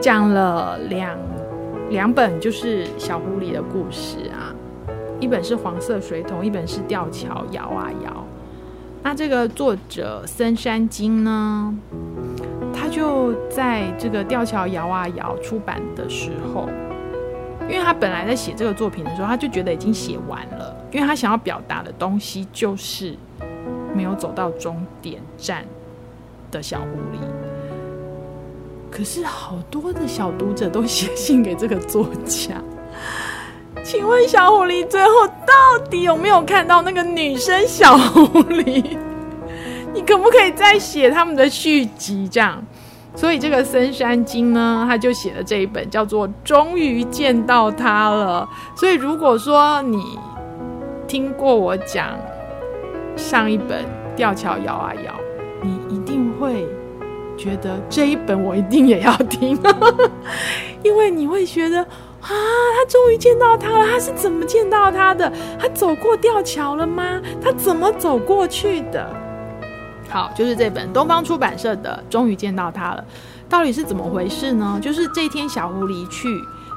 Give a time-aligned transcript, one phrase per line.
[0.00, 1.18] 讲了两
[1.90, 4.48] 两本，就是小狐狸的故事啊，
[5.20, 8.26] 一本是黄色水桶，一本是吊桥摇啊摇。
[9.02, 11.74] 那这个作者森山经呢，
[12.72, 16.66] 他就在这个吊桥摇啊摇出版的时候，
[17.68, 23.14] 因为他本来在写这个作品的时候，他就觉得已经写完了，因为他想要表达的东西就是
[23.94, 25.64] 没有走到终点站
[26.50, 27.49] 的小狐狸。
[28.90, 32.54] 可是好多的小读者都写信给这个作家。
[33.84, 38.84] 请问小狐狸最后到底有没有看到那个女生小狐狸？
[39.94, 42.28] 你可不可以再写他们的续集？
[42.28, 42.62] 这样，
[43.16, 48.48] 所以这个森山经呢，他就写了这一本叫做《终于见到他了》。
[48.78, 50.18] 所以如果说你
[51.08, 52.08] 听过我讲
[53.16, 53.82] 上一本
[54.14, 55.12] 《吊桥摇啊摇》，
[55.62, 56.66] 你一定会
[57.40, 59.58] 觉得这一本我一定也要听，
[60.84, 61.86] 因为你会觉得。
[62.20, 63.86] 啊，他终于见到他了！
[63.90, 65.32] 他是怎么见到他的？
[65.58, 67.18] 他走过吊桥了吗？
[67.42, 69.08] 他怎么走过去的？
[70.10, 73.02] 好，就是这本东方出版社的《终于见到他了》，
[73.50, 74.78] 到底是怎么回事呢？
[74.82, 76.28] 就是这天小狐狸去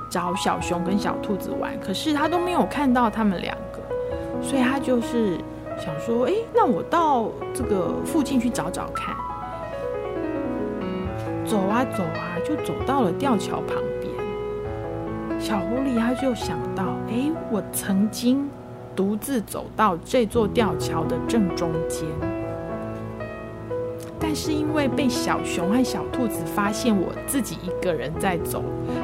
[0.10, 3.80] 找小熊跟小兔子玩，可是他都没有看到他们两个，
[4.42, 5.38] 所以他就是
[5.78, 9.14] 想说：哎，那我到这个附近去找找看。
[11.46, 14.14] 走啊走啊，就走到了吊桥旁边。
[15.40, 18.50] 小狐狸他就想到，哎，我曾经
[18.96, 22.08] 独自走到这座吊桥的正中间，
[24.20, 28.64] 但是因为被小熊和小兔子发现我自己一个人在走，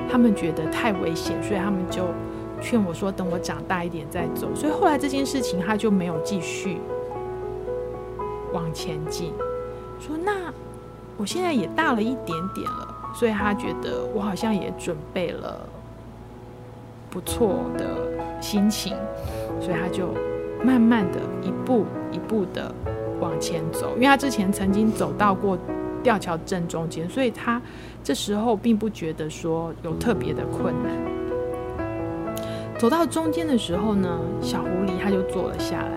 [0.10, 2.04] 他们觉得太危险，所以他们就
[2.62, 4.48] 劝我说，等我长大一点再走。
[4.56, 6.78] 所以后来这件事情他就没有继续
[8.54, 9.34] 往前进。
[10.00, 10.54] 说那
[11.20, 15.60] 我现在也大了一点点了，所以他觉得我好像也准备了。
[17.12, 17.86] 不错的
[18.40, 18.96] 心情，
[19.60, 20.14] 所以他就
[20.64, 22.72] 慢慢的一步一步的
[23.20, 25.58] 往前走，因为他之前曾经走到过
[26.04, 27.60] 吊桥正中间，所以他
[28.04, 30.94] 这时候并不觉得说有特别的困难。
[32.78, 35.92] 走到中间的时候呢，小狐狸他就坐了下来，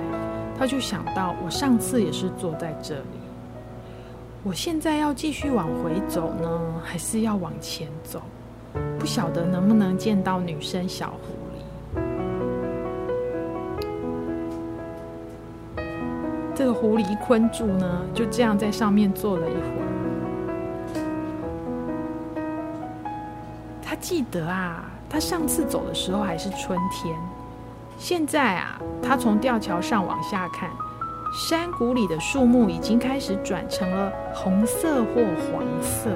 [0.59, 3.21] 他就想到我上次也是坐在这里，
[4.45, 8.21] 我现在要继续往回走呢，还是要往前走？
[8.99, 11.63] 不晓得能不能见到女生小狐狸。
[16.57, 19.87] 这个狐狸困住呢，就这样在上面坐了一会儿。
[23.81, 27.17] 他记得啊，他上次走的时候还是春天，
[27.97, 30.69] 现在啊，他从吊桥上往下看，
[31.33, 36.11] 山谷里的树木已经开始转成了红色或黄色。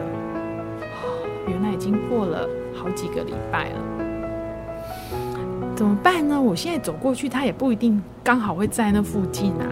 [1.48, 3.78] 原来已经过了好几个礼拜了，
[5.74, 6.38] 怎么办呢？
[6.40, 9.66] 我现在走过去，他也不一定刚好会在那附近啊。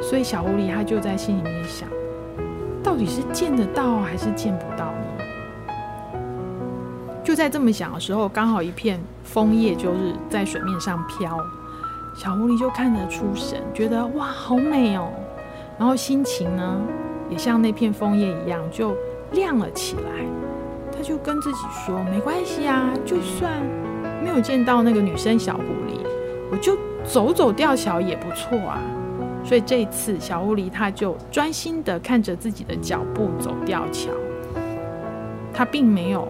[0.00, 1.86] 所以小狐狸它就在心里面想，
[2.82, 5.74] 到底是见得到还是见不到呢？
[7.22, 11.38] 就在这么想的时候，刚好一片枫叶就是在水面上飘，
[12.18, 15.08] 小狐狸就看得出神，觉得哇，好美哦。
[15.78, 16.80] 然后心情呢，
[17.30, 18.92] 也像那片枫叶一样，就
[19.30, 20.26] 亮了起来。
[20.90, 23.52] 他就跟自己说：“没关系啊，就算
[24.20, 26.04] 没有见到那个女生小狐狸，
[26.50, 28.82] 我就走走吊桥也不错啊。”
[29.46, 34.10] 所以这一次，小狐狸他就专心的看着自己的脚步走吊桥，
[35.54, 36.26] 他并没有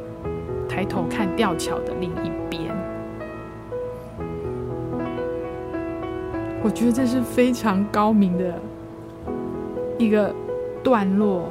[0.68, 2.67] 抬头看吊桥的另一边。
[6.68, 8.60] 我觉得这是非常高明的
[9.96, 10.34] 一个
[10.84, 11.48] 段落。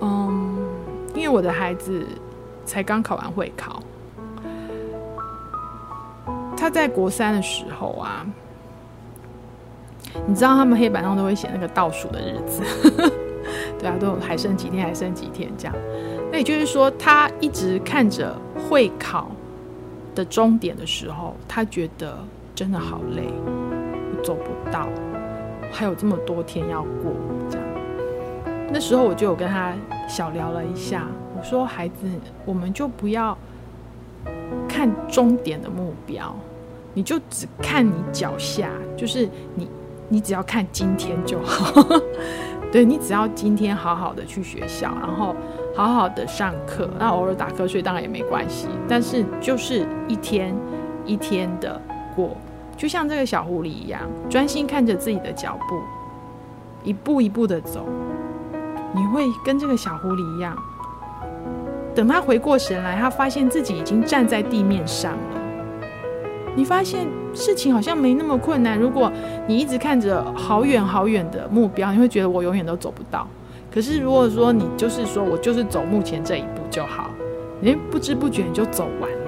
[0.00, 0.56] 嗯
[1.14, 2.02] 因为我的孩子
[2.64, 3.82] 才刚考完会考，
[6.56, 8.24] 他在国三的时候啊，
[10.26, 12.62] 你知道他们黑板上都会写那个倒数的日子，
[13.78, 15.74] 对啊，都还剩几天，还剩几天这样。
[16.32, 18.34] 那也就是说，他一直看着
[18.66, 19.30] 会考
[20.14, 22.16] 的终点的时候，他觉得
[22.58, 24.88] 真的好累，我走不到，
[25.70, 27.12] 还有这么多天要过，
[27.48, 27.64] 这样。
[28.72, 29.72] 那时候我就有跟他
[30.08, 31.06] 小聊了一下，
[31.38, 32.08] 我说：“孩子，
[32.44, 33.38] 我们就不要
[34.68, 36.34] 看终点的目标，
[36.94, 39.68] 你就只看你脚下，就是你，
[40.08, 41.80] 你只要看今天就好。
[42.72, 45.32] 对，你只要今天好好的去学校，然后
[45.76, 50.52] 好好的上课，那偶尔打瞌睡当然也没关系，但是就是一天
[51.06, 51.80] 一天的
[52.16, 52.36] 过，
[52.78, 55.82] 就像这个小狐狸一样，专心看着自己的脚步，
[56.84, 57.84] 一步一步的走。”
[58.94, 60.56] 你会跟这个小狐狸一样，
[61.94, 65.40] 等他回过神来，他发现自己已经站在地面上了。
[66.56, 68.78] 你发现事情好像没那么困难。
[68.78, 69.12] 如果
[69.46, 73.28] 你一直看着好远好远的目标，你会觉得我永远都走不到。
[73.70, 77.10] 可是如果说你就是说我就是走目前这一步就好，
[77.60, 79.27] 你，不知不觉你就走完了。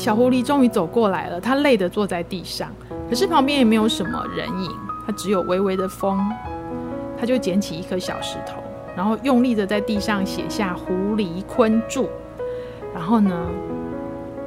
[0.00, 2.70] 小狐狸终于走过来了，它累得坐在地上，
[3.10, 4.70] 可是旁边也没有什么人影，
[5.06, 6.18] 它只有微微的风。
[7.18, 8.62] 它就捡起一颗小石头，
[8.96, 12.08] 然后用力的在地上写下“狐狸困住”。
[12.94, 13.46] 然后呢，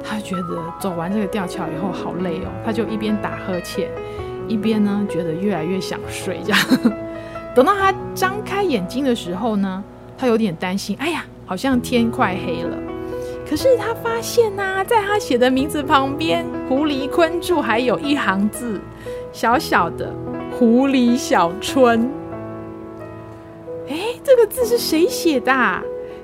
[0.02, 3.88] 他觉得走完这个吊桥以后好累哦，他就一边打呵欠，
[4.48, 6.40] 一边呢觉得越来越想睡。
[6.44, 6.60] 这样，
[7.54, 9.84] 等到他张开眼睛的时候呢，
[10.18, 12.76] 他有点担心，哎呀，好像天快黑了。
[13.54, 18.80] 可是他发现呐、啊，在他写的名字旁边，“狐狸昆柱”还有一行字，
[19.32, 20.12] 小小的
[20.50, 22.10] “狐狸小春”。
[23.88, 25.52] 哎，这个字是谁写的？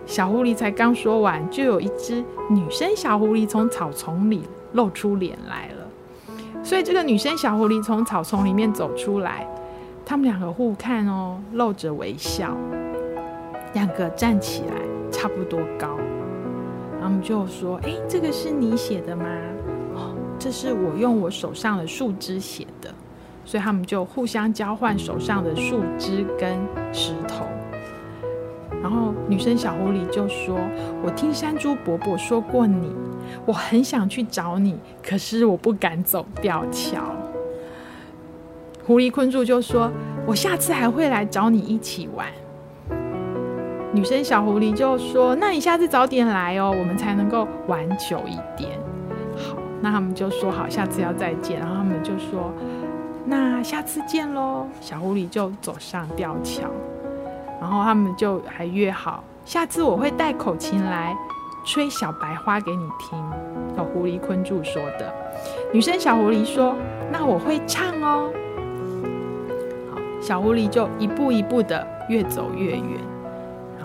[0.07, 4.43] 小狐狸才刚说完，就有一只女生小狐狸从草丛里
[4.73, 6.35] 露出脸来了。
[6.65, 9.47] 所以这个女生小狐狸从草丛里面走出来，
[10.05, 12.57] 他们两个互看哦，露着微笑，
[13.75, 14.75] 两个站起来
[15.13, 15.97] 差不多高。
[17.11, 19.25] 他们就说：“哎，这个是你写的吗？
[19.97, 22.89] 哦，这是我用我手上的树枝写的。”
[23.45, 26.57] 所以他们就互相交换手上的树枝跟
[26.93, 27.47] 石头。
[28.81, 30.57] 然后女生小狐狸就说
[31.03, 32.93] ：“我听山猪伯伯说过你，
[33.45, 37.03] 我很想去找你，可是我不敢走吊桥。”
[38.87, 39.91] 狐狸昆住就说
[40.25, 42.29] ：“我下次还会来找你一起玩。”
[43.93, 48.79] 女生小狐狸就说：“那你下次早点来哦，我们才能够玩久一点。”
[49.37, 51.59] 好，那他们就说好，下次要再见。
[51.59, 52.53] 然后他们就说
[53.27, 56.69] ：“那下次见喽。”小狐狸就走上吊桥。
[57.61, 61.15] 然后他们就还约好，下次我会带口琴来
[61.67, 63.19] 吹小白花给你听。
[63.77, 65.13] 有狐狸昆住说的。
[65.73, 66.77] 女生小狐狸说
[67.11, 68.31] ：“那我会唱哦。”
[69.93, 72.83] 好，小狐狸就一步一步的越走越远，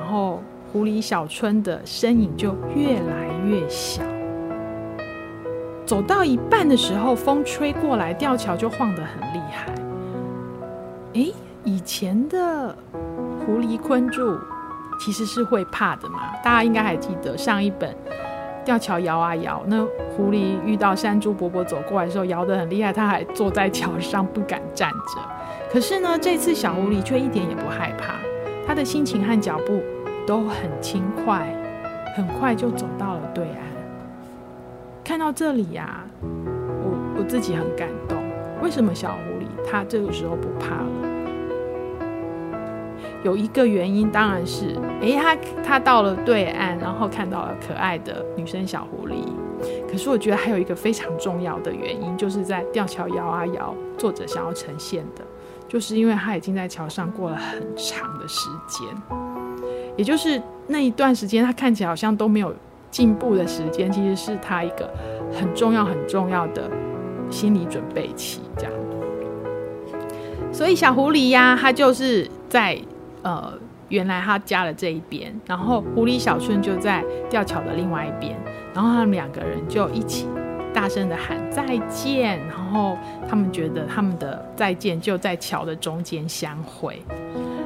[0.06, 0.40] 然后
[0.72, 4.04] 狐狸小春的身影就越来越小。
[5.84, 9.74] 走到一半的时候，风吹过来，吊桥就晃得很厉害。
[11.14, 12.76] 诶，以前的。
[13.46, 14.38] 狐狸昆住
[15.00, 17.96] 其实是会怕的嘛，大家应该还记得上一本
[18.64, 19.84] 吊桥摇啊摇，那
[20.16, 25.22] 狐狸遇到山猪伯伯走过来的时候摇得很厉害，他还坐在桥上不敢站着。
[25.72, 28.16] 可是呢，这次小狐狸却一点也不害怕，
[28.76, 29.82] 的心情和脚步
[30.28, 31.48] 都很轻快，
[32.16, 33.58] 很快就走到了对岸。
[35.04, 38.18] 看到这里呀、啊，我我自己很感动。
[38.62, 40.88] 为什么小狐狸他这个时候不怕了？
[43.24, 49.16] 有一个原因，当然是，诶，他他到了对岸，然后看到了可爱的女生小狐狸。
[49.90, 55.24] 可是我觉得还有一个非常重要的原因，就是在吊桥摇啊摇，作者想要呈现的，
[55.76, 58.88] 就是因为他已经在桥上过了很长的时间，
[59.98, 62.56] 也就是那一段时间，他看起来好像都没有
[62.90, 64.90] 进步的时间，其实是他一个
[65.34, 66.72] 很重要很重要的
[67.30, 68.72] 心理准备期，这样。
[70.50, 72.80] 所以小狐狸呀，他就是在。
[73.24, 73.52] 呃，
[73.90, 78.40] 原来他家的这一边，然后狐狸小春就在吊桥的另外一边，
[78.74, 80.26] 然后他们两个人就一起
[80.76, 82.98] 大声的喊再见，然后
[83.30, 87.02] 他们觉得他们的再见就在桥的中间相会，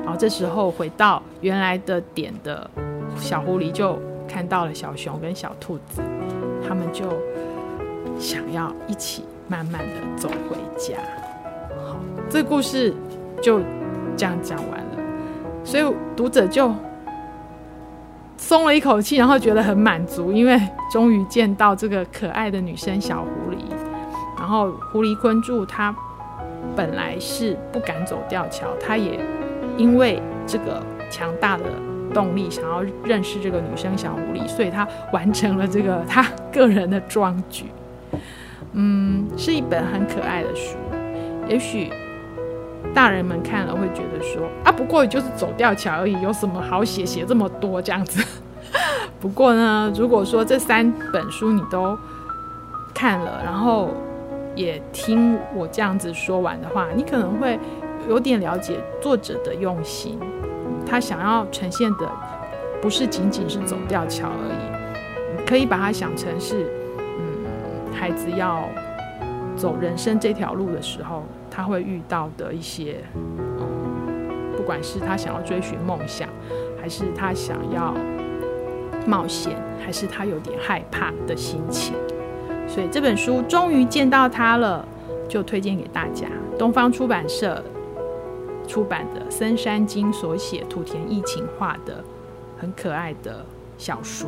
[0.04, 2.70] 然后这时候回到原来的点的
[3.18, 3.98] 小狐狸就
[4.28, 6.04] 看到了小熊跟小兔子，
[6.68, 7.06] 他们就
[8.20, 10.96] 想要一起慢慢的走回家。
[11.88, 12.00] 好，
[12.30, 12.94] 这故事
[13.42, 13.60] 就
[14.16, 15.00] 这样讲完了。
[15.66, 15.84] 所以
[16.16, 16.72] 读者就
[18.50, 20.60] 松了一口气，然后觉得很满足，因为
[20.92, 23.58] 终于见到这个可爱的女生小狐狸。
[24.40, 25.96] 然后狐狸昆住他
[26.76, 29.20] 本来是不敢走吊桥，他也
[29.78, 31.66] 因为这个强大的
[32.12, 37.66] 动力，想要认识这个女生小狐狸，所以他完成了这个他个人的壮举。
[38.74, 40.76] 嗯，是一本很可爱的书，
[41.48, 41.92] 也许。
[42.94, 48.24] 大人们看了会觉得说啊，不过就是走吊桥而已，有什么好写写这么多这样子？
[49.20, 51.98] 不过呢，如果说这三本书你都
[52.94, 53.90] 看了，然后
[54.56, 57.60] 也听我这样子说完的话，你可能会
[58.08, 60.20] 有点了解作者的用心。
[60.86, 62.10] 他想要呈现的
[62.82, 66.66] 不是仅仅是走吊桥而已，可以把它想成是，
[66.98, 68.64] 嗯，孩子要
[69.60, 71.24] 走人生这条路的时候。
[71.52, 76.30] 他会遇到的一些，嗯，不管是他想要追寻梦想，
[76.80, 77.94] 还是他想要
[79.06, 81.96] 冒险，还是他有点害怕的心情。
[82.66, 84.88] 所以这本书终于见到他了，
[85.28, 86.28] 就推荐给大家。
[86.58, 87.62] 东方出版社
[88.66, 92.02] 出版的森山经所写土田义晴画的
[92.58, 93.44] 很可爱的
[93.78, 94.28] 小书。